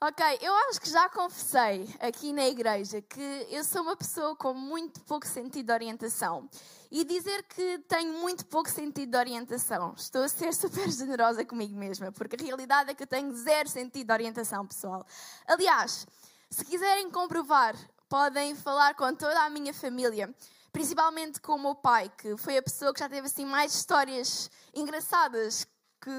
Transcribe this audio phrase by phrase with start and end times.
[0.00, 4.54] Ok, eu acho que já confessei aqui na igreja que eu sou uma pessoa com
[4.54, 6.48] muito pouco sentido de orientação.
[6.88, 9.94] E dizer que tenho muito pouco sentido de orientação.
[9.96, 13.68] Estou a ser super generosa comigo mesma, porque a realidade é que eu tenho zero
[13.68, 15.04] sentido de orientação, pessoal.
[15.48, 16.06] Aliás,
[16.48, 17.74] se quiserem comprovar,
[18.08, 20.32] podem falar com toda a minha família,
[20.72, 24.48] principalmente com o meu pai, que foi a pessoa que já teve assim mais histórias
[24.72, 25.66] engraçadas
[26.00, 26.10] que,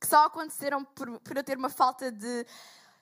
[0.00, 2.44] que só aconteceram por, por eu ter uma falta de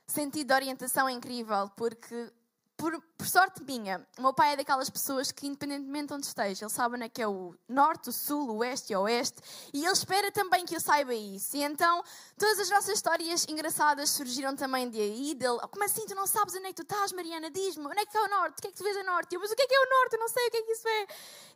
[0.08, 2.32] sentido de orientação incrível, porque
[2.78, 6.64] por, por, sorte minha, o meu pai é daquelas pessoas que, independentemente de onde esteja,
[6.64, 9.42] ele sabe onde é que é o norte, o sul, o oeste e o oeste,
[9.74, 11.56] e ele espera também que eu saiba isso.
[11.56, 12.04] E então,
[12.38, 16.54] todas as nossas histórias engraçadas surgiram também de aí, dele, como assim tu não sabes
[16.54, 17.50] onde é que tu estás, Mariana?
[17.50, 18.58] Diz-me, onde é que é o norte?
[18.58, 19.34] O que é que tu vês a norte?
[19.34, 20.12] Eu, mas o que é que é o norte?
[20.12, 21.06] Eu não sei o que é que isso é.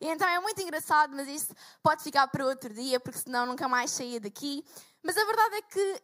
[0.01, 3.69] E então é muito engraçado, mas isso pode ficar para outro dia, porque senão nunca
[3.69, 4.65] mais saía daqui.
[5.05, 6.03] Mas a verdade é que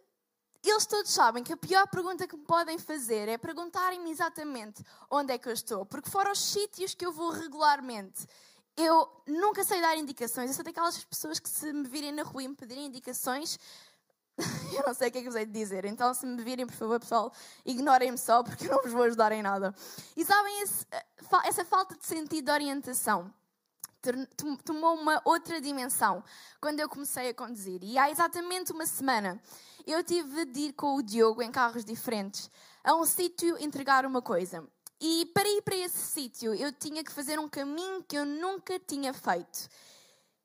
[0.62, 5.32] eles todos sabem que a pior pergunta que me podem fazer é perguntarem-me exatamente onde
[5.32, 8.26] é que eu estou, porque fora os sítios que eu vou regularmente,
[8.76, 10.50] eu nunca sei dar indicações.
[10.50, 13.58] Eu sou daquelas pessoas que, se me virem na rua e me pedirem indicações,
[14.72, 15.84] eu não sei o que é que vos hei de dizer.
[15.84, 17.32] Então, se me virem, por favor, pessoal,
[17.66, 19.74] ignorem-me só, porque eu não vos vou ajudar em nada.
[20.16, 21.04] E sabem, esse, eh,
[21.44, 23.32] essa falta de sentido de orientação
[24.64, 26.22] tomou uma outra dimensão
[26.60, 27.82] quando eu comecei a conduzir.
[27.82, 29.40] E há exatamente uma semana
[29.88, 32.50] eu tive de ir com o Diogo em carros diferentes
[32.84, 34.62] a um sítio entregar uma coisa.
[35.00, 38.78] E para ir para esse sítio eu tinha que fazer um caminho que eu nunca
[38.78, 39.68] tinha feito.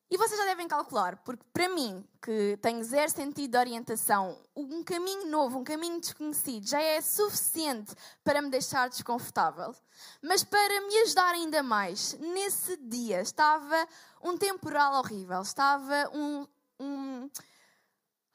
[0.09, 4.83] E vocês já devem calcular, porque para mim, que tenho zero sentido de orientação, um
[4.83, 9.75] caminho novo, um caminho desconhecido, já é suficiente para me deixar desconfortável.
[10.22, 13.88] Mas para me ajudar ainda mais, nesse dia estava
[14.23, 16.47] um temporal horrível, estava um.
[16.79, 17.29] um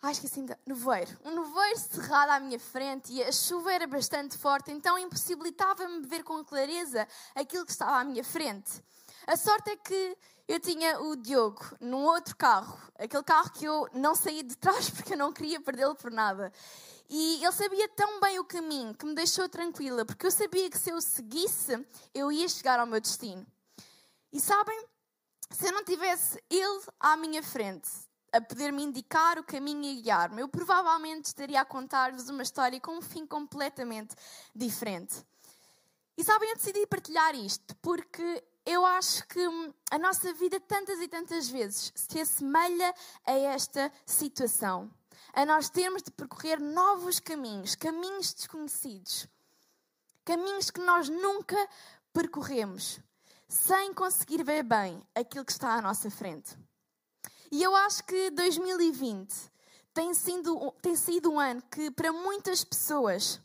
[0.01, 1.19] Ai, esqueci de nevoeiro.
[1.25, 6.23] Um nevoeiro cerrado à minha frente e a chuva era bastante forte, então impossibilitava-me ver
[6.23, 8.81] com clareza aquilo que estava à minha frente.
[9.27, 10.17] A sorte é que
[10.47, 14.89] eu tinha o Diogo num outro carro, aquele carro que eu não saía de trás
[14.95, 16.53] porque eu não queria perdê-lo por nada.
[17.11, 20.79] E ele sabia tão bem o caminho que me deixou tranquila, porque eu sabia que
[20.79, 21.85] se eu seguisse,
[22.15, 23.45] eu ia chegar ao meu destino.
[24.33, 24.81] E sabem,
[25.51, 27.91] se eu não tivesse ele à minha frente,
[28.33, 32.99] a poder-me indicar o caminho e guiar-me, eu provavelmente estaria a contar-vos uma história com
[32.99, 34.15] um fim completamente
[34.55, 35.25] diferente.
[36.17, 39.41] E sabem, eu decidi partilhar isto porque eu acho que
[39.91, 42.95] a nossa vida tantas e tantas vezes se assemelha
[43.25, 44.91] a esta situação.
[45.33, 49.29] A nós termos de percorrer novos caminhos, caminhos desconhecidos,
[50.25, 51.57] caminhos que nós nunca
[52.13, 53.01] percorremos,
[53.49, 56.57] sem conseguir ver bem aquilo que está à nossa frente.
[57.51, 59.35] E eu acho que 2020
[59.95, 63.41] tem sido, tem sido um ano que, para muitas pessoas,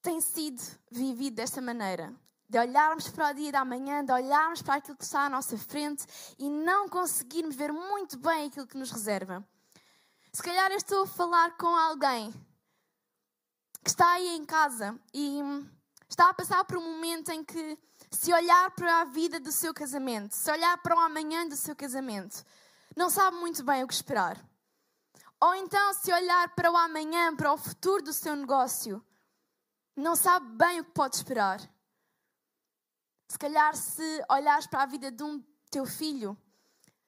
[0.00, 2.14] tem sido vivido desta maneira
[2.50, 5.56] de olharmos para o dia da manhã, de olharmos para aquilo que está à nossa
[5.56, 6.04] frente
[6.36, 9.46] e não conseguirmos ver muito bem aquilo que nos reserva.
[10.32, 12.32] Se calhar eu estou a falar com alguém
[13.84, 15.40] que está aí em casa e
[16.08, 17.78] está a passar por um momento em que,
[18.10, 21.76] se olhar para a vida do seu casamento, se olhar para o amanhã do seu
[21.76, 22.44] casamento,
[22.96, 24.42] não sabe muito bem o que esperar.
[25.40, 29.04] Ou então, se olhar para o amanhã, para o futuro do seu negócio,
[29.96, 31.60] não sabe bem o que pode esperar.
[33.28, 36.36] Se calhar, se olhares para a vida de um teu filho,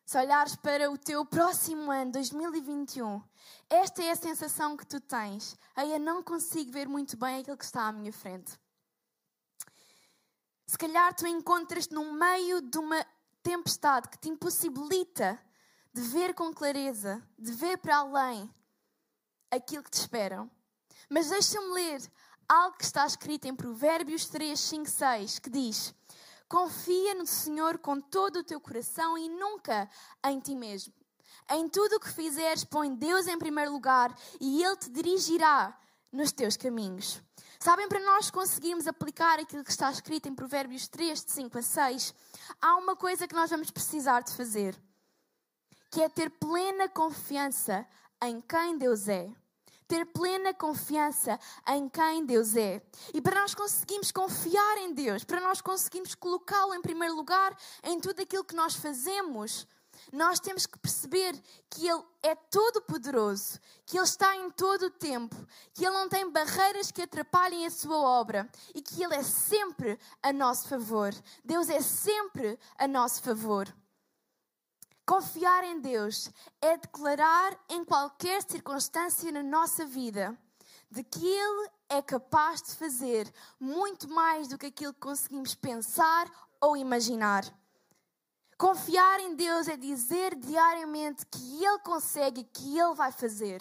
[0.04, 3.22] se olhares para o teu próximo ano, 2021,
[3.68, 5.56] esta é a sensação que tu tens.
[5.74, 8.58] Aí eu não consigo ver muito bem aquilo que está à minha frente.
[10.66, 13.04] Se calhar tu encontras-te no meio de uma
[13.42, 15.38] tempestade que te impossibilita
[15.92, 18.52] de ver com clareza, de ver para além
[19.50, 20.50] aquilo que te esperam.
[21.08, 22.00] Mas deixa-me ler
[22.48, 25.94] algo que está escrito em Provérbios 3, 5, 6, que diz:
[26.48, 29.88] Confia no Senhor com todo o teu coração e nunca
[30.24, 30.92] em ti mesmo.
[31.50, 35.76] Em tudo o que fizeres, põe Deus em primeiro lugar e Ele te dirigirá
[36.10, 37.22] nos teus caminhos.
[37.58, 41.62] Sabem, para nós conseguirmos aplicar aquilo que está escrito em Provérbios 3, de 5 a
[41.62, 42.14] 6,
[42.60, 44.76] há uma coisa que nós vamos precisar de fazer,
[45.92, 47.86] que é ter plena confiança
[48.20, 49.30] em quem Deus é
[49.88, 52.80] ter plena confiança em quem Deus é.
[53.12, 57.54] E para nós conseguirmos confiar em Deus, para nós conseguirmos colocá-lo em primeiro lugar
[57.84, 59.66] em tudo aquilo que nós fazemos,
[60.10, 61.40] Nós temos que perceber
[61.70, 65.36] que Ele é todo poderoso, que Ele está em todo o tempo,
[65.72, 69.98] que Ele não tem barreiras que atrapalhem a sua obra e que Ele é sempre
[70.22, 71.14] a nosso favor.
[71.44, 73.72] Deus é sempre a nosso favor.
[75.12, 80.34] Confiar em Deus é declarar em qualquer circunstância na nossa vida
[80.90, 83.30] de que Ele é capaz de fazer
[83.60, 86.26] muito mais do que aquilo que conseguimos pensar
[86.58, 87.44] ou imaginar.
[88.56, 93.60] Confiar em Deus é dizer diariamente que Ele consegue e que Ele vai fazer.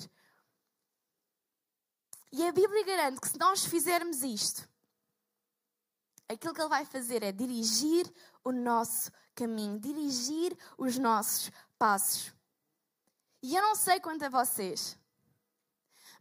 [2.31, 4.69] E a Bíblia garante que se nós fizermos isto,
[6.29, 8.09] aquilo que Ele vai fazer é dirigir
[8.41, 12.33] o nosso caminho, dirigir os nossos passos.
[13.41, 14.97] E eu não sei quanto a vocês,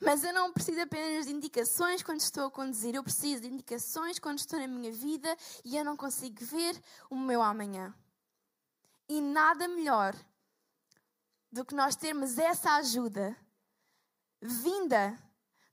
[0.01, 4.19] mas eu não preciso apenas de indicações quando estou a conduzir, eu preciso de indicações
[4.19, 7.95] quando estou na minha vida e eu não consigo ver o meu amanhã.
[9.09, 10.15] E nada melhor
[11.53, 13.37] do que nós termos essa ajuda
[14.41, 15.19] vinda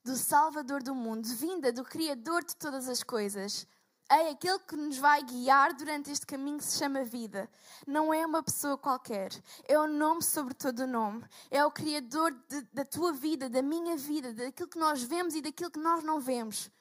[0.03, 3.67] do Salvador do mundo, vinda do Criador de todas as coisas.
[4.09, 7.49] É aquele que nos vai guiar durante este caminho que se chama vida.
[7.85, 9.31] Não é uma pessoa qualquer.
[9.67, 11.25] É o nome sobre todo o nome.
[11.51, 15.41] É o Criador de, da tua vida, da minha vida, daquilo que nós vemos e
[15.41, 16.71] daquilo que nós não vemos.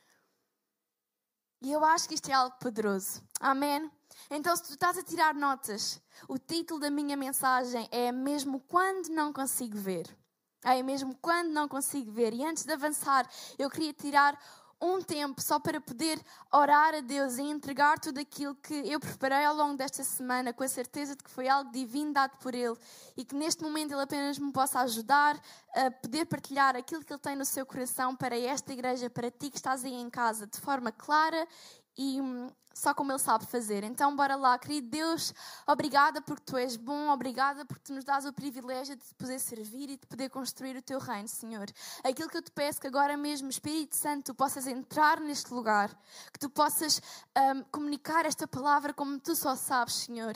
[1.61, 3.23] E eu acho que isto é algo poderoso.
[3.40, 3.90] Amém?
[4.31, 9.08] Então, se tu estás a tirar notas, o título da minha mensagem é Mesmo Quando
[9.08, 10.17] Não Consigo Ver.
[10.67, 12.34] É mesmo quando não consigo ver.
[12.34, 14.37] E antes de avançar, eu queria tirar
[14.81, 16.20] um tempo só para poder
[16.52, 20.62] orar a Deus e entregar tudo aquilo que eu preparei ao longo desta semana, com
[20.62, 22.76] a certeza de que foi algo divino dado por Ele
[23.17, 25.40] e que neste momento Ele apenas me possa ajudar
[25.75, 29.50] a poder partilhar aquilo que Ele tem no seu coração para esta igreja, para ti
[29.50, 31.46] que estás aí em casa, de forma clara
[31.96, 33.82] e hum, só como Ele sabe fazer.
[33.84, 35.32] Então, bora lá, querido Deus,
[35.66, 39.40] obrigada porque Tu és bom, obrigada porque Tu nos dás o privilégio de te poder
[39.40, 41.66] servir e de poder construir o Teu reino, Senhor.
[42.04, 45.88] Aquilo que eu te peço que agora mesmo, Espírito Santo, Tu possas entrar neste lugar,
[46.31, 47.00] que Tu possas
[47.34, 50.34] um, comunicar esta palavra como Tu só sabes, Senhor.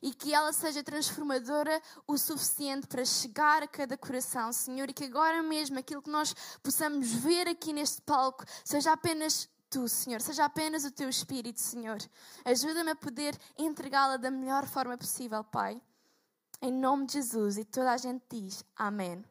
[0.00, 4.88] E que ela seja transformadora o suficiente para chegar a cada coração, Senhor.
[4.88, 9.88] E que agora mesmo aquilo que nós possamos ver aqui neste palco seja apenas tu,
[9.88, 11.98] Senhor, seja apenas o teu Espírito, Senhor.
[12.44, 15.80] Ajuda-me a poder entregá-la da melhor forma possível, Pai.
[16.60, 17.56] Em nome de Jesus.
[17.56, 19.24] E toda a gente diz Amém.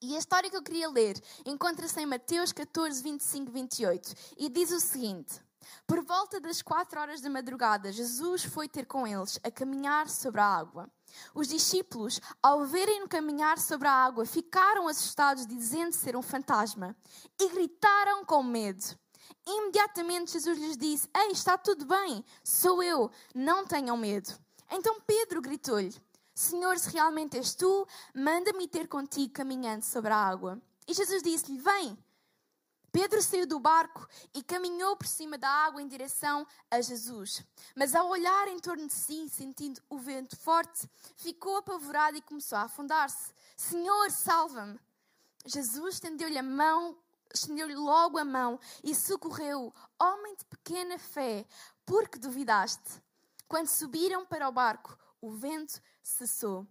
[0.00, 4.70] E a história que eu queria ler encontra-se em Mateus 14, 25, 28 e diz
[4.70, 5.40] o seguinte:
[5.88, 10.40] Por volta das quatro horas da madrugada, Jesus foi ter com eles a caminhar sobre
[10.40, 10.88] a água.
[11.34, 16.94] Os discípulos, ao verem-no caminhar sobre a água, ficaram assustados, dizendo ser um fantasma,
[17.40, 18.96] e gritaram com medo.
[19.46, 24.30] Imediatamente Jesus lhes disse: Ei, está tudo bem, sou eu, não tenham medo.
[24.70, 25.94] Então Pedro gritou-lhe:
[26.34, 30.60] Senhor, se realmente és tu, manda-me ter contigo caminhando sobre a água.
[30.86, 31.98] E Jesus disse-lhe: Vem.
[32.90, 37.44] Pedro saiu do barco e caminhou por cima da água em direção a Jesus.
[37.76, 42.56] Mas ao olhar em torno de si, sentindo o vento forte, ficou apavorado e começou
[42.56, 43.32] a afundar-se.
[43.56, 44.80] Senhor, salva-me!
[45.44, 46.96] Jesus estendeu-lhe a mão
[47.32, 51.46] estendeu-lhe logo a mão e socorreu, homem de pequena fé,
[51.84, 53.02] porque duvidaste.
[53.46, 56.66] Quando subiram para o barco, o vento cessou.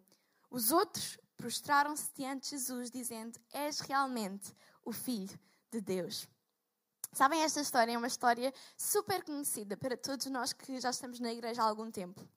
[0.49, 5.39] Os outros prostraram-se diante de Jesus, dizendo: És realmente o Filho
[5.71, 6.27] de Deus.
[7.13, 11.31] Sabem, esta história é uma história super conhecida para todos nós que já estamos na
[11.31, 12.27] igreja há algum tempo.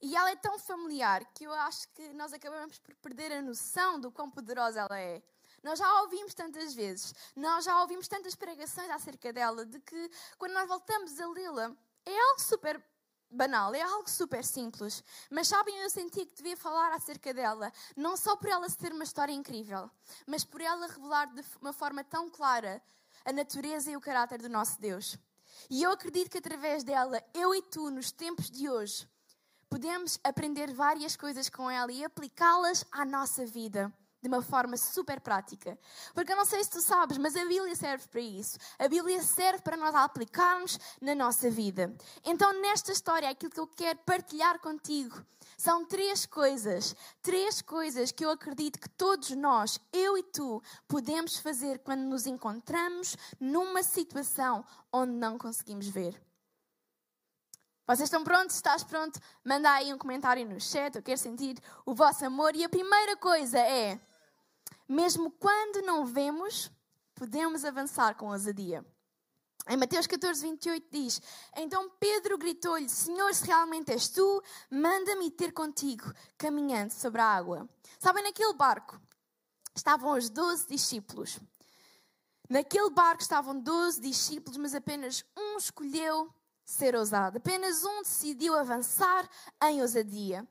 [0.00, 3.98] E ela é tão familiar que eu acho que nós acabamos por perder a noção
[3.98, 5.22] do quão poderosa ela é.
[5.64, 10.10] Nós já a ouvimos tantas vezes, nós já ouvimos tantas pregações acerca dela, de que
[10.36, 12.84] quando nós voltamos a lê-la, é algo super
[13.30, 15.02] banal, é algo super simples.
[15.30, 19.04] Mas sabem, eu senti que devia falar acerca dela, não só por ela ser uma
[19.04, 19.90] história incrível,
[20.26, 22.82] mas por ela revelar de uma forma tão clara
[23.24, 25.16] a natureza e o caráter do nosso Deus.
[25.70, 29.08] E eu acredito que através dela, eu e tu, nos tempos de hoje,
[29.70, 33.90] podemos aprender várias coisas com ela e aplicá-las à nossa vida
[34.24, 35.78] de uma forma super prática.
[36.14, 38.58] Porque eu não sei se tu sabes, mas a Bíblia serve para isso.
[38.78, 41.94] A Bíblia serve para nós aplicarmos na nossa vida.
[42.24, 45.22] Então, nesta história, aquilo que eu quero partilhar contigo
[45.58, 46.96] são três coisas.
[47.22, 52.26] Três coisas que eu acredito que todos nós, eu e tu, podemos fazer quando nos
[52.26, 56.18] encontramos numa situação onde não conseguimos ver.
[57.86, 58.56] Vocês estão prontos?
[58.56, 59.20] Estás pronto?
[59.44, 60.96] Manda aí um comentário no chat.
[60.96, 62.56] Eu quero sentir o vosso amor.
[62.56, 64.00] E a primeira coisa é
[64.88, 66.70] mesmo quando não vemos,
[67.14, 68.84] podemos avançar com ousadia.
[69.66, 71.22] Em Mateus 14, 28 diz:
[71.56, 77.68] Então Pedro gritou-lhe: Senhor, se realmente és tu, manda-me ter contigo, caminhando sobre a água.
[77.98, 79.00] Sabem, naquele barco
[79.74, 81.38] estavam os doze discípulos.
[82.48, 86.32] Naquele barco estavam doze discípulos, mas apenas um escolheu
[86.64, 87.38] ser ousado.
[87.38, 89.28] Apenas um decidiu avançar
[89.62, 90.46] em ousadia.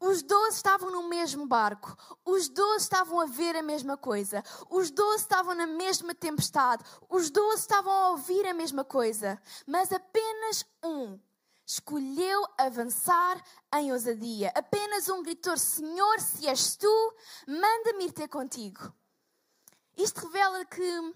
[0.00, 1.96] Os doze estavam no mesmo barco.
[2.24, 4.42] Os doze estavam a ver a mesma coisa.
[4.70, 6.84] Os doze estavam na mesma tempestade.
[7.08, 9.40] Os doze estavam a ouvir a mesma coisa.
[9.66, 11.18] Mas apenas um
[11.66, 13.42] escolheu avançar
[13.74, 14.52] em ousadia.
[14.54, 17.14] Apenas um gritou: Senhor, se és tu,
[17.46, 18.92] manda-me ir ter contigo.
[19.96, 21.14] Isto revela que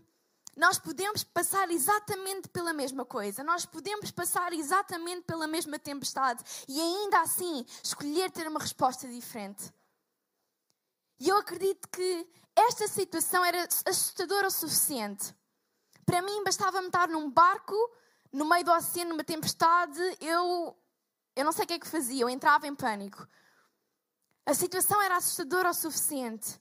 [0.60, 6.78] nós podemos passar exatamente pela mesma coisa, nós podemos passar exatamente pela mesma tempestade e
[6.78, 9.72] ainda assim escolher ter uma resposta diferente.
[11.18, 15.34] E eu acredito que esta situação era assustadora o suficiente.
[16.04, 17.74] Para mim, bastava-me estar num barco,
[18.30, 20.76] no meio do oceano, numa tempestade, eu,
[21.36, 23.26] eu não sei o que é que fazia, eu entrava em pânico.
[24.44, 26.60] A situação era assustadora o suficiente.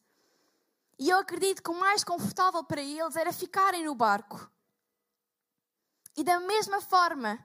[1.00, 4.51] E eu acredito que o mais confortável para eles era ficarem no barco.
[6.18, 7.39] E da mesma forma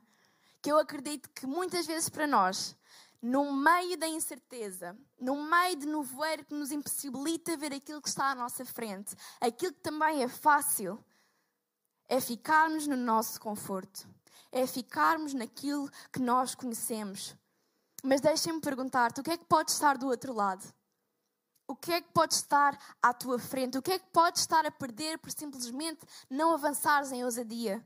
[0.61, 2.77] que eu acredito que muitas vezes para nós,
[3.23, 8.33] no meio da incerteza, no meio de nevoeiro que nos impossibilita ver aquilo que está
[8.33, 11.03] à nossa frente, aquilo que também é fácil,
[12.09, 14.09] é ficarmos no nosso conforto,
[14.51, 17.37] é ficarmos naquilo que nós conhecemos.
[18.03, 20.65] Mas deixem-me perguntar-te: o que é que pode estar do outro lado?
[21.67, 23.79] O que é que pode estar à tua frente?
[23.79, 27.85] O que é que pode estar a perder por simplesmente não avançares em ousadia?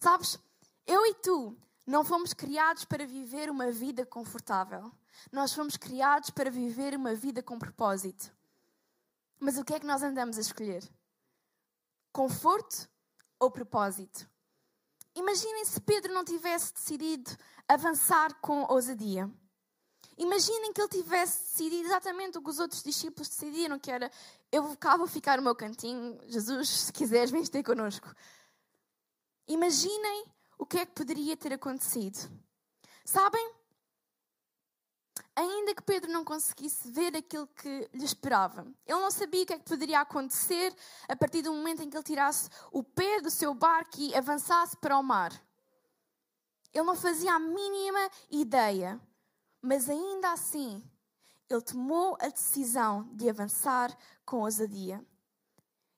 [0.00, 0.38] Sabes,
[0.86, 4.92] eu e tu não fomos criados para viver uma vida confortável.
[5.30, 8.32] Nós fomos criados para viver uma vida com propósito.
[9.38, 10.82] Mas o que é que nós andamos a escolher?
[12.12, 12.88] Conforto
[13.38, 14.28] ou propósito?
[15.14, 17.30] Imaginem se Pedro não tivesse decidido
[17.68, 19.30] avançar com ousadia.
[20.16, 24.10] Imaginem que ele tivesse decidido exatamente o que os outros discípulos decidiram, que era
[24.52, 28.14] eu cá vou ficar no meu cantinho, Jesus, se quiseres, vem ter connosco.
[29.48, 30.24] Imaginem
[30.58, 32.30] o que é que poderia ter acontecido.
[33.04, 33.54] Sabem?
[35.34, 39.54] Ainda que Pedro não conseguisse ver aquilo que lhe esperava, ele não sabia o que
[39.54, 40.74] é que poderia acontecer
[41.08, 44.76] a partir do momento em que ele tirasse o pé do seu barco e avançasse
[44.76, 45.32] para o mar.
[46.74, 49.00] Ele não fazia a mínima ideia.
[49.62, 50.82] Mas ainda assim,
[51.48, 55.04] ele tomou a decisão de avançar com ousadia.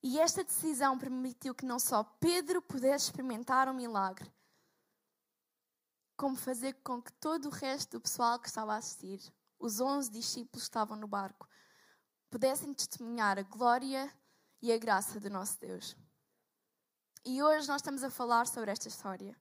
[0.03, 4.33] E esta decisão permitiu que não só Pedro pudesse experimentar um milagre,
[6.17, 9.21] como fazer com que todo o resto do pessoal que estava a assistir,
[9.59, 11.49] os onze discípulos que estavam no barco,
[12.31, 14.13] pudessem testemunhar a glória
[14.61, 15.97] e a graça do nosso Deus.
[17.25, 19.37] E hoje nós estamos a falar sobre esta história.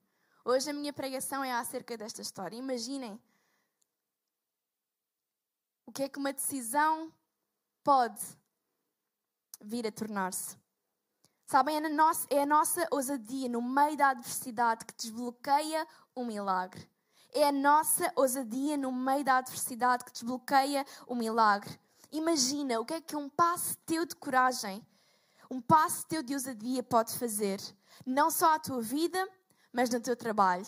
[0.45, 2.55] Hoje a minha pregação é acerca desta história.
[2.55, 3.19] Imaginem
[5.91, 7.11] o que é que uma decisão
[7.83, 8.21] pode
[9.59, 10.57] vir a tornar-se.
[11.45, 11.81] Sabem, é,
[12.29, 16.89] é a nossa ousadia no meio da adversidade que desbloqueia o milagre.
[17.33, 21.77] É a nossa ousadia no meio da adversidade que desbloqueia o milagre.
[22.09, 24.81] Imagina o que é que um passo teu de coragem,
[25.49, 27.59] um passo teu de ousadia pode fazer.
[28.05, 29.27] Não só à tua vida,
[29.73, 30.65] mas no teu trabalho.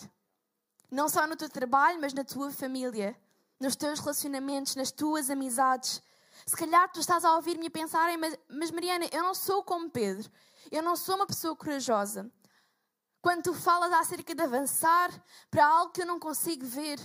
[0.90, 3.18] Não só no teu trabalho, mas na tua família
[3.60, 6.02] nos teus relacionamentos, nas tuas amizades.
[6.46, 9.90] Se calhar tu estás a ouvir-me e pensar, mas, mas Mariana, eu não sou como
[9.90, 10.30] Pedro.
[10.70, 12.30] Eu não sou uma pessoa corajosa.
[13.22, 15.10] Quando tu falas acerca de avançar
[15.50, 16.98] para algo que eu não consigo ver,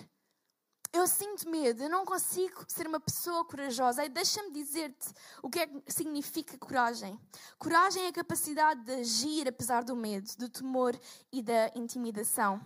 [0.91, 4.03] eu sinto medo, eu não consigo ser uma pessoa corajosa.
[4.03, 5.09] E deixa-me dizer-te
[5.41, 7.19] o que é que significa coragem.
[7.57, 10.99] Coragem é a capacidade de agir apesar do medo, do temor
[11.31, 12.59] e da intimidação.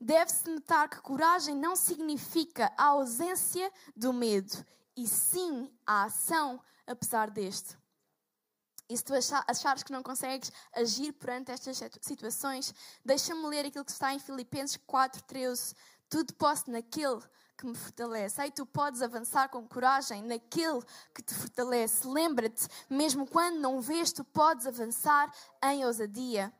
[0.00, 4.64] Deve-se notar que coragem não significa a ausência do medo,
[4.96, 7.78] e sim a ação apesar deste.
[8.88, 13.92] E se tu achares que não consegues agir perante estas situações, deixa-me ler aquilo que
[13.92, 15.76] está em Filipenses 4,13.
[16.08, 17.20] Tudo posso naquele
[17.56, 18.40] que me fortalece.
[18.40, 20.82] Aí tu podes avançar com coragem naquele
[21.14, 22.04] que te fortalece.
[22.04, 26.52] Lembra-te, mesmo quando não vês, tu podes avançar em ousadia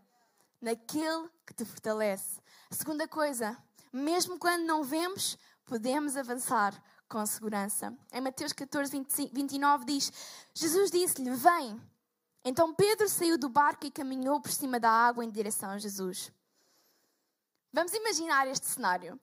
[0.61, 2.39] naquele que te fortalece.
[2.71, 3.57] Segunda coisa,
[3.93, 7.93] mesmo quando não vemos, podemos avançar com segurança.
[8.13, 10.13] Em Mateus 14, 25, 29 diz:
[10.55, 11.81] Jesus disse-lhe: Vem.
[12.45, 16.33] Então Pedro saiu do barco e caminhou por cima da água em direção a Jesus.
[17.73, 19.19] Vamos imaginar este cenário.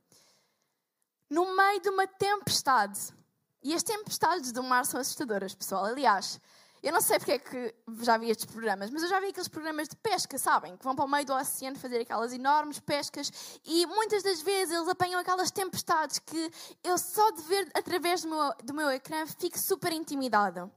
[1.29, 3.15] No meio de uma tempestade.
[3.63, 5.85] E as tempestades do mar são assustadoras, pessoal.
[5.85, 6.39] Aliás,
[6.81, 9.47] Eu não sei porque é que já vi estes programas, mas eu já vi aqueles
[9.47, 10.77] programas de pesca, sabem?
[10.77, 13.31] Que vão para o meio do oceano fazer aquelas enormes pescas
[13.65, 16.51] e muitas das vezes eles apanham aquelas tempestades que
[16.83, 20.71] eu só de ver através do meu, do meu ecrã fico super intimidada.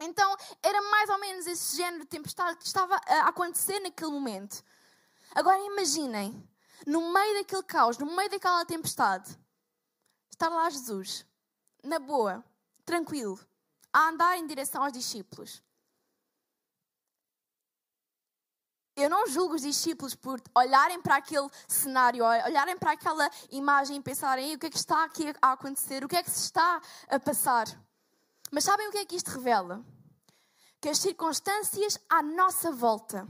[0.00, 4.64] Então era mais ou menos esse género de tempestade que estava a acontecer naquele momento.
[5.32, 6.42] Agora imaginem,
[6.86, 9.38] no meio daquele caos, no meio daquela tempestade,
[10.28, 11.24] estar lá Jesus,
[11.84, 12.44] na boa,
[12.84, 13.38] tranquilo
[13.92, 15.62] a andar em direção aos discípulos.
[18.96, 24.02] Eu não julgo os discípulos por olharem para aquele cenário, olharem para aquela imagem e
[24.02, 26.82] pensarem o que é que está aqui a acontecer, o que é que se está
[27.08, 27.66] a passar.
[28.50, 29.82] Mas sabem o que é que isto revela?
[30.80, 33.26] Que as circunstâncias à nossa volta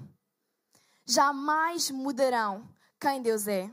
[1.06, 3.70] jamais mudarão quem Deus é.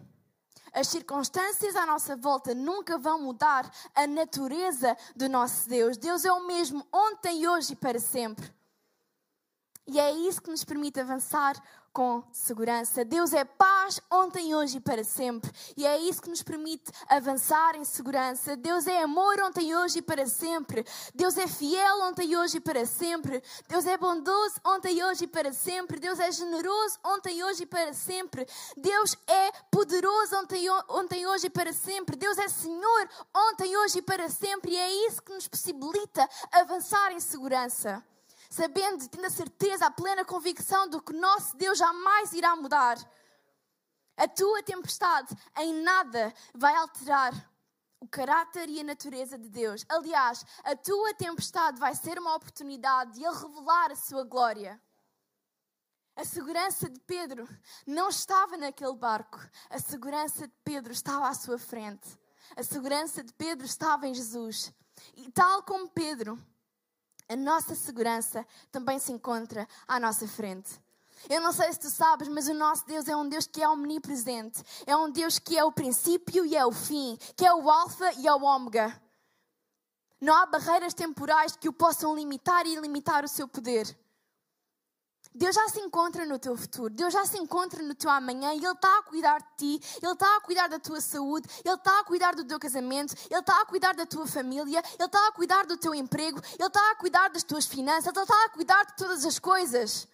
[0.78, 5.98] As circunstâncias à nossa volta nunca vão mudar a natureza do nosso Deus.
[5.98, 8.54] Deus é o mesmo ontem, hoje e para sempre.
[9.88, 11.60] E é isso que nos permite avançar
[11.98, 13.04] com segurança.
[13.04, 15.50] Deus é paz ontem, hoje e para sempre.
[15.76, 18.56] E é isso que nos permite avançar em segurança.
[18.56, 20.86] Deus é amor ontem, hoje e para sempre.
[21.16, 23.42] Deus é fiel ontem, hoje e para sempre.
[23.68, 26.00] Deus é bondoso ontem, hoje e para sempre.
[26.00, 28.46] Deus é generoso ontem, hoje e para sempre.
[28.78, 32.16] Deus é poderoso ontem, ontem hoje e para sempre.
[32.16, 34.74] Deus é Senhor ontem, hoje e para sempre.
[34.74, 38.04] E é isso que nos possibilita avançar em segurança
[38.58, 42.98] sabendo, tendo a certeza, a plena convicção do que nosso Deus jamais irá mudar.
[44.18, 47.32] A tua tempestade em nada vai alterar
[48.00, 49.86] o caráter e a natureza de Deus.
[49.88, 54.82] Aliás, a tua tempestade vai ser uma oportunidade de Ele revelar a sua glória.
[56.16, 57.48] A segurança de Pedro
[57.86, 62.08] não estava naquele barco, a segurança de Pedro estava à sua frente.
[62.56, 64.74] A segurança de Pedro estava em Jesus.
[65.16, 66.40] E tal como Pedro,
[67.30, 70.80] a nossa segurança também se encontra à nossa frente.
[71.30, 73.68] Eu não sei se tu sabes, mas o nosso Deus é um Deus que é
[73.68, 74.64] omnipresente.
[74.86, 78.14] É um Deus que é o princípio e é o fim, que é o alfa
[78.14, 79.02] e é o ômega.
[80.22, 83.98] Não há barreiras temporais que o possam limitar e limitar o seu poder.
[85.38, 88.54] Deus já se encontra no teu futuro, Deus já se encontra no teu amanhã.
[88.54, 91.76] E Ele está a cuidar de ti, Ele está a cuidar da tua saúde, Ele
[91.76, 95.28] está a cuidar do teu casamento, Ele está a cuidar da tua família, Ele está
[95.28, 98.50] a cuidar do teu emprego, Ele está a cuidar das tuas finanças, Ele está a
[98.50, 100.08] cuidar de todas as coisas.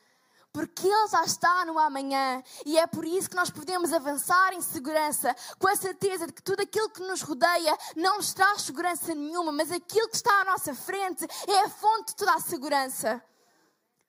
[0.51, 2.43] Porque Ele já está no amanhã.
[2.65, 6.43] E é por isso que nós podemos avançar em segurança, com a certeza de que
[6.43, 10.43] tudo aquilo que nos rodeia não nos traz segurança nenhuma, mas aquilo que está à
[10.43, 13.23] nossa frente é a fonte de toda a segurança.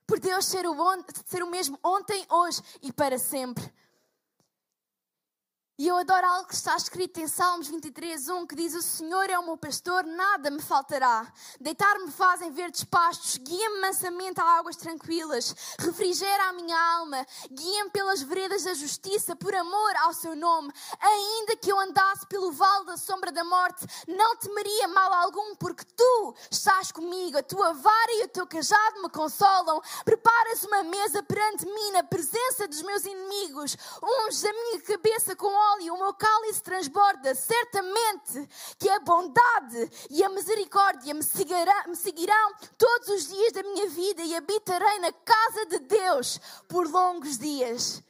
[0.06, 0.74] Por Deus ser o,
[1.24, 3.72] ser o mesmo ontem, hoje e para sempre.
[5.76, 9.28] E eu adoro algo que está escrito em Salmos 23, 1, que diz: O Senhor
[9.28, 11.26] é o meu pastor, nada me faltará.
[11.60, 18.22] Deitar-me fazem verdes pastos, guia-me mansamente a águas tranquilas, refrigera a minha alma, guia-me pelas
[18.22, 20.72] veredas da justiça, por amor ao seu nome.
[21.00, 25.84] Ainda que eu andasse pelo vale da sombra da morte, não temeria mal algum, porque
[25.96, 29.82] tu estás comigo, a tua vara e o teu cajado me consolam.
[30.04, 35.63] Preparas uma mesa perante mim na presença dos meus inimigos, unges a minha cabeça com
[35.72, 37.34] óleo, o meu cálice transborda.
[37.34, 38.48] Certamente
[38.78, 41.24] que a bondade e a misericórdia me
[41.86, 46.88] me seguirão todos os dias da minha vida e habitarei na casa de Deus por
[46.88, 48.02] longos dias.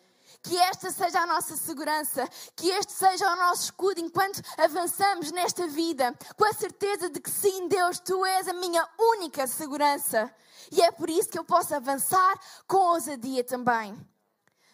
[0.42, 5.66] Que esta seja a nossa segurança, que este seja o nosso escudo enquanto avançamos nesta
[5.66, 10.30] vida, com a certeza de que sim, Deus, tu és a minha única segurança.
[10.70, 14.13] E é por isso que eu posso avançar com ousadia também.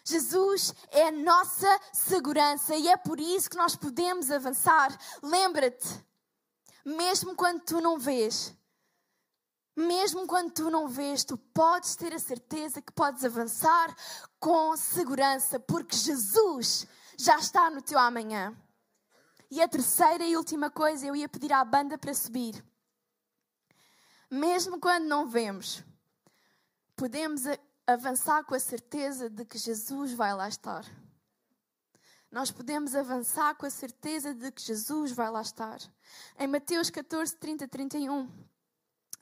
[0.03, 4.97] Jesus é a nossa segurança e é por isso que nós podemos avançar.
[5.21, 5.87] Lembra-te,
[6.83, 8.55] mesmo quando tu não vês,
[9.75, 13.95] mesmo quando tu não vês, tu podes ter a certeza que podes avançar
[14.39, 16.87] com segurança, porque Jesus
[17.17, 18.55] já está no teu amanhã.
[19.49, 22.63] E a terceira e última coisa, eu ia pedir à banda para subir.
[24.29, 25.83] Mesmo quando não vemos,
[26.95, 27.43] podemos
[27.87, 30.85] avançar com a certeza de que Jesus vai lá estar.
[32.31, 35.79] Nós podemos avançar com a certeza de que Jesus vai lá estar.
[36.39, 38.31] Em Mateus 14, 30, 31,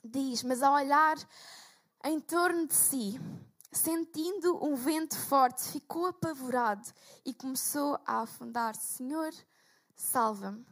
[0.04, 1.16] diz: Mas ao olhar
[2.04, 3.20] em torno de si,
[3.72, 6.86] sentindo um vento forte, ficou apavorado
[7.24, 8.76] e começou a afundar.
[8.76, 9.32] Senhor,
[9.96, 10.64] salva-me.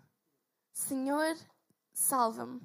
[0.72, 1.37] Senhor,
[1.92, 2.61] salva-me.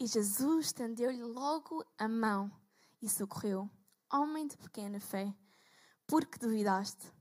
[0.00, 2.50] E Jesus estendeu-lhe logo a mão
[3.02, 3.68] e socorreu.
[4.10, 5.34] Homem de pequena fé,
[6.06, 7.12] por que duvidaste?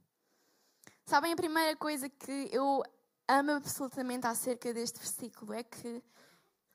[1.06, 2.84] Sabem, a primeira coisa que eu
[3.28, 6.04] amo absolutamente acerca deste versículo é que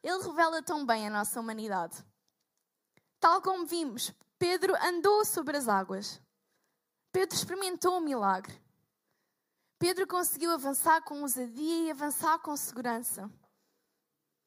[0.03, 2.05] ele revela tão bem a nossa humanidade.
[3.21, 6.21] Tal como vimos, Pedro andou sobre as águas.
[7.12, 8.61] Pedro experimentou o milagre.
[9.79, 13.31] Pedro conseguiu avançar com ousadia e avançar com segurança.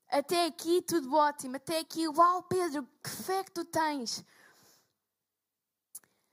[0.07, 4.23] Até aqui tudo ótimo, até aqui, uau, Pedro, que fé que tu tens.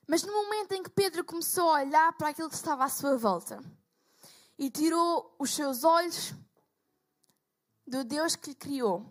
[0.07, 3.17] Mas no momento em que Pedro começou a olhar para aquilo que estava à sua
[3.17, 3.61] volta
[4.57, 6.33] e tirou os seus olhos
[7.85, 9.05] do Deus que lhe criou,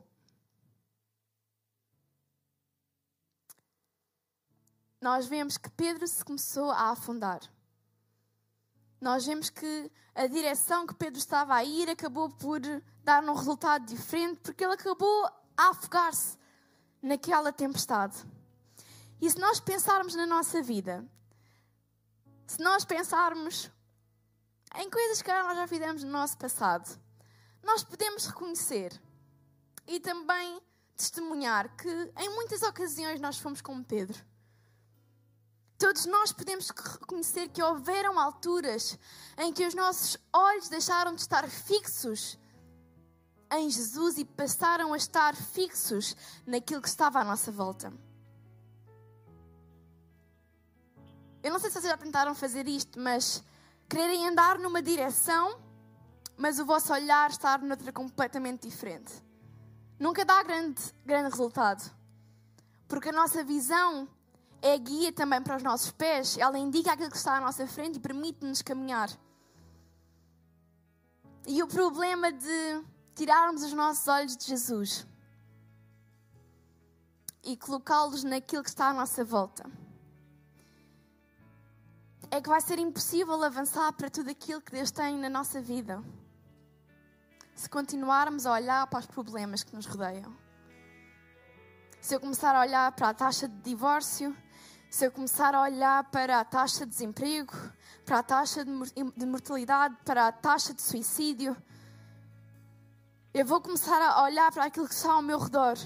[5.00, 7.40] nós vemos que Pedro se começou a afundar.
[8.98, 12.61] Nós vemos que a direção que Pedro estava a ir acabou por
[13.04, 16.38] dar um resultado diferente, porque ele acabou a afogar-se
[17.02, 18.16] naquela tempestade.
[19.20, 21.05] E se nós pensarmos na nossa vida,
[22.46, 23.70] se nós pensarmos
[24.76, 27.00] em coisas que nós já fizemos no nosso passado,
[27.62, 29.00] nós podemos reconhecer
[29.87, 30.61] e também
[30.96, 34.24] testemunhar que em muitas ocasiões nós fomos como Pedro.
[35.79, 38.98] Todos nós podemos reconhecer que houveram alturas
[39.37, 42.38] em que os nossos olhos deixaram de estar fixos
[43.52, 47.92] em Jesus e passaram a estar fixos naquilo que estava à nossa volta.
[51.46, 53.40] Eu não sei se vocês já tentaram fazer isto, mas
[53.88, 55.61] quererem andar numa direção,
[56.37, 59.12] mas o vosso olhar estar noutra completamente diferente.
[59.96, 61.88] Nunca dá grande, grande resultado.
[62.88, 64.09] Porque a nossa visão
[64.61, 67.98] é guia também para os nossos pés, ela indica aquilo que está à nossa frente
[67.98, 69.09] e permite-nos caminhar.
[71.46, 75.06] E o problema de tirarmos os nossos olhos de Jesus
[77.44, 79.86] e colocá-los naquilo que está à nossa volta
[82.31, 86.02] é que vai ser impossível avançar para tudo aquilo que Deus tem na nossa vida
[87.57, 90.37] se continuarmos a olhar para os problemas que nos rodeiam.
[92.00, 94.37] Se eu começar a olhar para a taxa de divórcio,
[94.90, 97.55] se eu começar a olhar para a taxa de desemprego,
[98.05, 101.57] para a taxa de mortalidade, para a taxa de suicídio,
[103.33, 105.76] eu vou começar a olhar para aquilo que está ao meu redor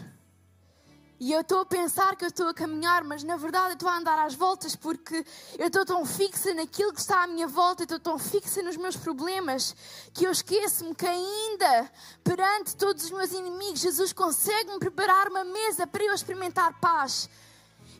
[1.20, 3.90] e eu estou a pensar que eu estou a caminhar, mas na verdade eu estou
[3.90, 5.22] a andar às voltas porque
[5.58, 8.78] eu estou tão fixa naquilo que está à minha volta, eu estou tão fixa nos
[8.78, 9.76] meus problemas,
[10.14, 11.92] que eu esqueço-me que ainda
[12.24, 17.28] perante todos os meus inimigos, Jesus consegue-me preparar uma mesa para eu experimentar paz.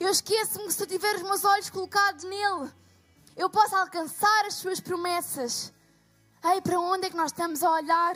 [0.01, 2.73] Eu esqueço-me que se eu tiver os meus olhos colocados nele,
[3.37, 5.71] eu posso alcançar as suas promessas.
[6.43, 8.15] Ei, para onde é que nós estamos a olhar?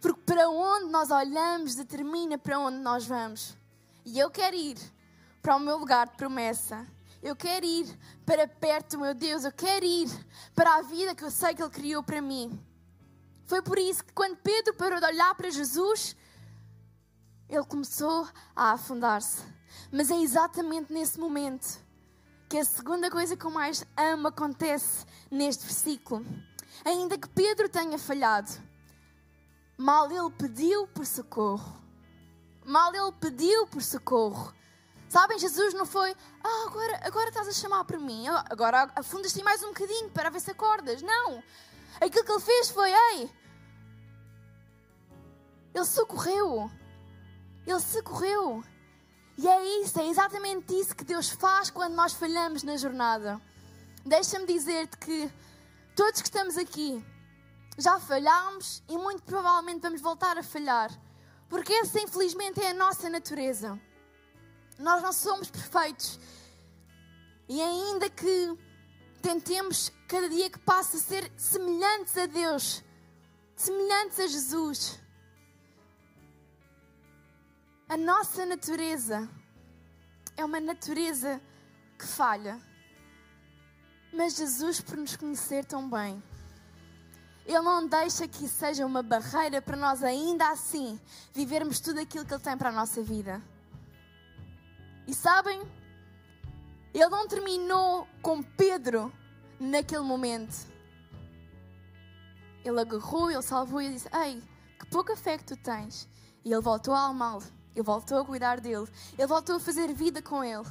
[0.00, 3.61] Porque para onde nós olhamos determina para onde nós vamos.
[4.04, 4.78] E eu quero ir
[5.40, 6.86] para o meu lugar de promessa.
[7.22, 7.86] Eu quero ir
[8.26, 9.44] para perto do meu Deus.
[9.44, 10.08] Eu quero ir
[10.54, 12.60] para a vida que eu sei que Ele criou para mim.
[13.46, 16.16] Foi por isso que quando Pedro parou de olhar para Jesus,
[17.48, 19.42] ele começou a afundar-se.
[19.90, 21.78] Mas é exatamente nesse momento
[22.48, 26.24] que a segunda coisa que eu mais amo acontece neste versículo.
[26.84, 28.50] Ainda que Pedro tenha falhado,
[29.76, 31.81] mal ele pediu por socorro,
[32.64, 34.52] Mal ele pediu por socorro.
[35.08, 39.62] Sabem, Jesus não foi, ah, agora, agora estás a chamar por mim, agora afundas-te mais
[39.62, 41.02] um bocadinho para ver se acordas.
[41.02, 41.42] Não.
[42.00, 43.30] Aquilo que ele fez foi, ei,
[45.74, 46.70] ele socorreu.
[47.66, 48.62] Ele socorreu.
[49.38, 53.40] E é isso, é exatamente isso que Deus faz quando nós falhamos na jornada.
[54.04, 55.32] Deixa-me dizer-te que
[55.96, 57.04] todos que estamos aqui
[57.78, 60.90] já falhámos e muito provavelmente vamos voltar a falhar.
[61.52, 63.78] Porque essa, infelizmente, é a nossa natureza.
[64.78, 66.18] Nós não somos perfeitos.
[67.46, 68.58] E ainda que
[69.20, 72.82] tentemos, cada dia que passa, ser semelhantes a Deus,
[73.54, 74.98] semelhantes a Jesus,
[77.86, 79.28] a nossa natureza
[80.34, 81.38] é uma natureza
[81.98, 82.58] que falha.
[84.10, 86.22] Mas Jesus, por nos conhecer tão bem,
[87.44, 91.00] ele não deixa que seja uma barreira para nós, ainda assim,
[91.32, 93.42] vivermos tudo aquilo que Ele tem para a nossa vida.
[95.06, 95.60] E sabem?
[96.94, 99.12] Ele não terminou com Pedro
[99.58, 100.66] naquele momento.
[102.64, 104.40] Ele agarrou, ele salvou e disse: Ei,
[104.78, 106.08] que pouca fé que tu tens.
[106.44, 107.42] E ele voltou a amá-lo,
[107.74, 108.86] ele voltou a cuidar dele,
[109.18, 110.66] ele voltou a fazer vida com ele.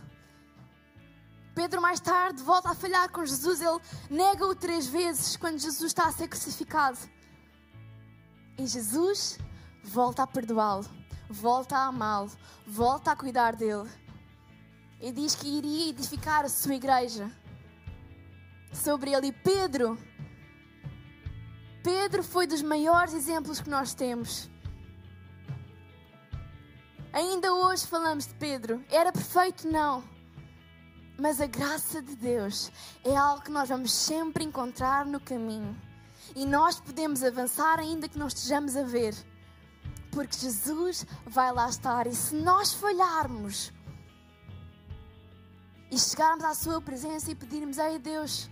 [1.53, 3.61] Pedro, mais tarde, volta a falhar com Jesus.
[3.61, 6.97] Ele nega-o três vezes quando Jesus está a ser crucificado.
[8.57, 9.37] E Jesus
[9.83, 10.85] volta a perdoá-lo,
[11.29, 12.31] volta a amá-lo,
[12.65, 13.89] volta a cuidar dele.
[14.99, 17.31] E diz que iria edificar a sua igreja
[18.71, 19.27] sobre ele.
[19.27, 19.97] E Pedro,
[21.83, 24.49] Pedro foi dos maiores exemplos que nós temos.
[27.11, 28.83] Ainda hoje falamos de Pedro.
[28.89, 29.67] Era perfeito?
[29.67, 30.10] Não.
[31.21, 32.71] Mas a graça de Deus
[33.03, 35.79] é algo que nós vamos sempre encontrar no caminho.
[36.35, 39.13] E nós podemos avançar ainda que não estejamos a ver.
[40.11, 42.07] Porque Jesus vai lá estar.
[42.07, 43.71] E se nós falharmos
[45.91, 48.49] e chegarmos à Sua presença e pedirmos: Ei Deus,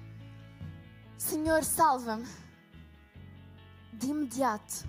[1.17, 2.27] Senhor, salva-me.
[3.91, 4.87] De imediato,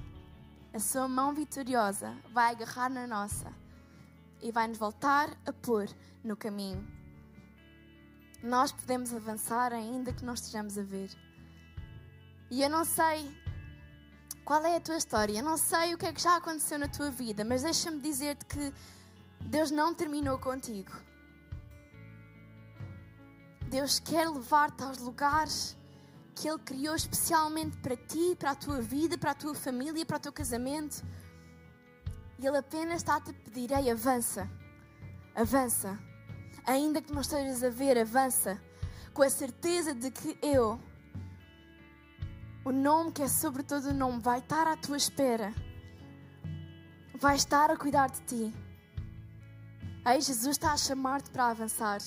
[0.75, 3.51] a Sua mão vitoriosa vai agarrar na nossa
[4.43, 5.89] e vai nos voltar a pôr
[6.23, 7.00] no caminho
[8.43, 11.11] nós podemos avançar ainda que não estejamos a ver.
[12.51, 13.31] E eu não sei
[14.45, 16.89] qual é a tua história, eu não sei o que é que já aconteceu na
[16.89, 18.73] tua vida, mas deixa-me dizer-te que
[19.41, 20.93] Deus não terminou contigo.
[23.69, 25.77] Deus quer levar-te aos lugares
[26.35, 30.17] que Ele criou especialmente para ti, para a tua vida, para a tua família, para
[30.17, 31.05] o teu casamento.
[32.39, 34.51] E Ele apenas está-te a pedir: ei, avança,
[35.37, 36.10] avança
[36.67, 38.61] ainda que não estejas a ver, avança
[39.13, 40.81] com a certeza de que eu,
[42.65, 45.53] o nome que é sobre todo o nome, vai estar à tua espera,
[47.19, 48.55] vai estar a cuidar de ti.
[50.07, 51.99] Ei, Jesus está a chamar-te para avançar.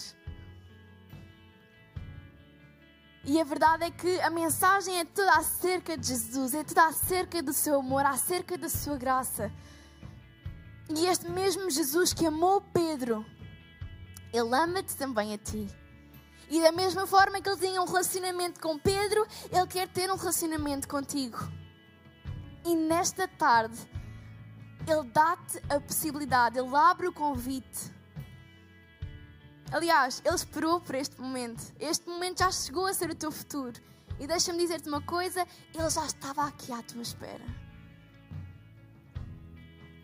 [3.25, 7.41] E a verdade é que a mensagem é toda acerca de Jesus, é toda acerca
[7.41, 9.51] do seu amor, acerca da sua graça.
[10.89, 13.25] E este mesmo Jesus que amou Pedro,
[14.33, 15.67] ele ama-te também a ti.
[16.49, 20.15] E da mesma forma que ele tinha um relacionamento com Pedro, ele quer ter um
[20.15, 21.37] relacionamento contigo.
[22.65, 23.77] E nesta tarde,
[24.87, 27.93] ele dá-te a possibilidade, ele abre o convite.
[29.71, 31.63] Aliás, ele esperou por este momento.
[31.79, 33.79] Este momento já chegou a ser o teu futuro.
[34.19, 37.43] E deixa-me dizer-te uma coisa: ele já estava aqui à tua espera.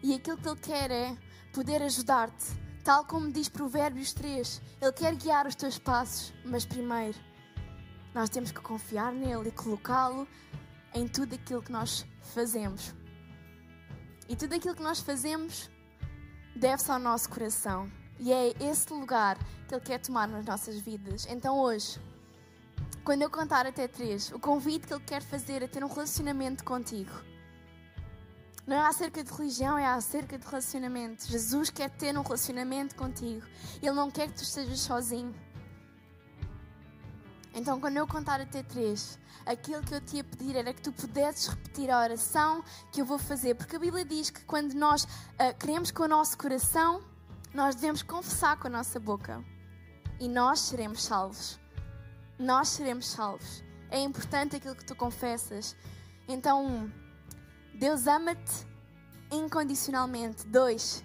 [0.02, 1.18] E aquilo que ele quer é
[1.54, 7.18] poder ajudar-te Tal como diz Provérbios 3, Ele quer guiar os teus passos, mas primeiro
[8.14, 10.28] nós temos que confiar nele e colocá-lo
[10.94, 12.94] em tudo aquilo que nós fazemos.
[14.28, 15.70] E tudo aquilo que nós fazemos
[16.56, 17.92] deve-se ao nosso coração.
[18.20, 19.38] E é esse lugar
[19.68, 21.26] que Ele quer tomar nas nossas vidas.
[21.30, 22.00] Então hoje,
[23.04, 26.64] quando eu contar até três, o convite que Ele quer fazer é ter um relacionamento
[26.64, 27.12] contigo.
[28.70, 31.26] Não é acerca de religião, é acerca de relacionamento.
[31.26, 33.44] Jesus quer ter um relacionamento contigo.
[33.82, 35.34] Ele não quer que tu estejas sozinho.
[37.52, 40.92] Então, quando eu contar até três, aquilo que eu te ia pedir era que tu
[40.92, 43.56] pudesses repetir a oração que eu vou fazer.
[43.56, 47.02] Porque a Bíblia diz que quando nós uh, queremos com o nosso coração,
[47.52, 49.44] nós devemos confessar com a nossa boca.
[50.20, 51.60] E nós seremos salvos.
[52.38, 53.64] Nós seremos salvos.
[53.90, 55.76] É importante aquilo que tu confessas.
[56.28, 56.88] Então,
[57.80, 58.68] Deus ama-te
[59.32, 60.46] incondicionalmente.
[60.46, 61.02] Dois,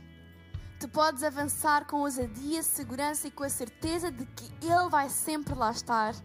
[0.81, 5.55] tu podes avançar com ousadia, segurança e com a certeza de que Ele vai sempre
[5.55, 6.17] lá estar.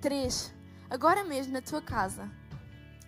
[0.00, 0.52] Três,
[0.90, 2.28] agora mesmo na tua casa,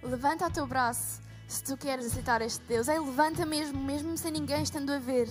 [0.04, 2.86] levanta o teu braço se tu queres aceitar este Deus.
[2.86, 5.28] Ei, levanta mesmo, mesmo sem ninguém estando a ver.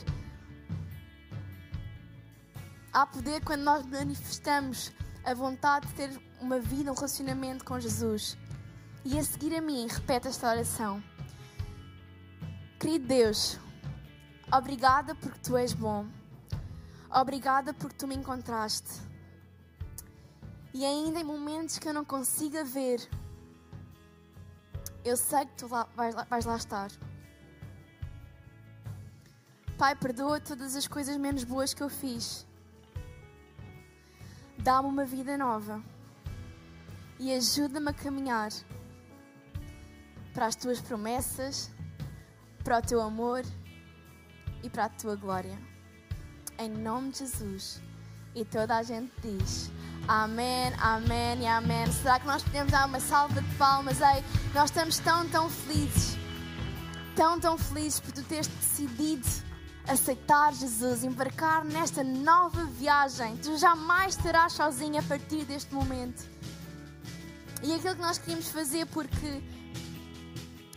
[2.91, 4.91] Há poder quando nós manifestamos
[5.23, 8.37] a vontade de ter uma vida, um relacionamento com Jesus.
[9.05, 11.01] E a seguir a mim, repete esta oração.
[12.79, 13.59] Querido Deus,
[14.51, 16.05] obrigada porque tu és bom.
[17.09, 19.01] Obrigada porque tu me encontraste.
[20.73, 22.99] E ainda em momentos que eu não consiga ver,
[25.03, 26.91] eu sei que tu lá, vais, lá, vais lá estar.
[29.75, 32.45] Pai, perdoa todas as coisas menos boas que eu fiz.
[34.59, 35.83] Dá-me uma vida nova
[37.19, 38.51] e ajuda-me a caminhar
[40.31, 41.71] para as tuas promessas
[42.67, 43.45] para o teu amor
[44.61, 45.57] e para a tua glória.
[46.59, 47.81] Em nome de Jesus.
[48.35, 49.71] E toda a gente diz:
[50.05, 51.89] Amém, Amém e Amém.
[51.93, 54.01] Será que nós podemos dar uma salva de palmas?
[54.01, 54.21] Ei,
[54.53, 56.17] nós estamos tão, tão felizes,
[57.15, 59.25] tão, tão felizes por tu teres decidido
[59.87, 63.37] aceitar Jesus, embarcar nesta nova viagem.
[63.37, 66.21] Tu jamais estarás sozinho a partir deste momento.
[67.63, 69.41] E aquilo que nós queríamos fazer, porque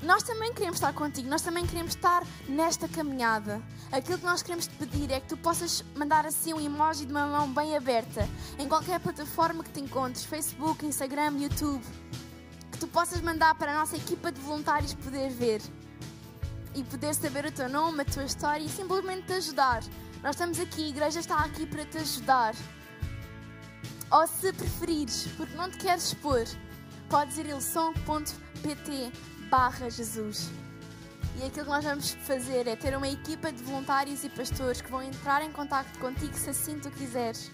[0.03, 3.63] nós também queremos estar contigo, nós também queremos estar nesta caminhada.
[3.93, 7.13] Aquilo que nós queremos te pedir é que tu possas mandar assim um emoji de
[7.13, 8.27] uma mão bem aberta
[8.59, 11.85] em qualquer plataforma que te encontres Facebook, Instagram, YouTube.
[12.73, 15.61] Que tu possas mandar para a nossa equipa de voluntários poder ver
[16.75, 19.83] e poder saber o teu nome, a tua história e simplesmente te ajudar.
[20.23, 22.55] Nós estamos aqui, a igreja está aqui para te ajudar.
[24.11, 26.45] Ou se preferires, porque não te queres expor,
[27.09, 29.13] podes ir a ilson.pt
[29.51, 30.49] barra Jesus.
[31.37, 34.91] E aquilo que nós vamos fazer é ter uma equipa de voluntários e pastores que
[34.91, 37.51] vão entrar em contato contigo se assim tu quiseres.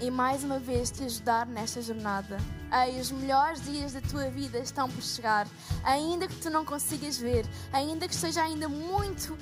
[0.00, 2.38] E mais uma vez te ajudar nesta jornada.
[2.84, 5.46] Ei, os melhores dias da tua vida estão por chegar.
[5.84, 9.38] Ainda que tu não consigas ver, ainda que esteja ainda muito uh,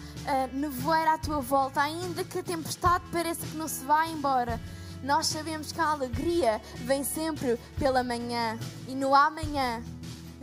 [0.52, 4.60] nevoeiro à tua volta, ainda que a tempestade pareça que não se vai embora,
[5.02, 8.58] nós sabemos que a alegria vem sempre pela manhã.
[8.86, 9.82] E no amanhã,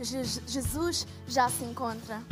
[0.00, 2.22] Jesus já se encontra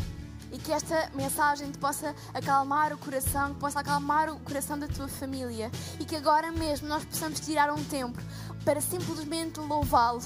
[0.52, 4.87] e que esta mensagem te possa acalmar o coração, que possa acalmar o coração da
[4.87, 8.20] tua família e que agora mesmo nós possamos tirar um tempo
[8.64, 10.22] para simplesmente louvá-lo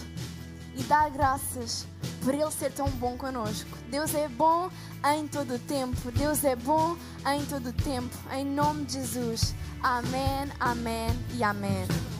[0.76, 1.86] e dar graças
[2.22, 3.68] por Ele ser tão bom conosco.
[3.90, 4.70] Deus é bom
[5.14, 6.10] em todo o tempo.
[6.12, 8.14] Deus é bom em todo o tempo.
[8.32, 9.54] Em nome de Jesus.
[9.82, 12.19] Amém, amém e amém.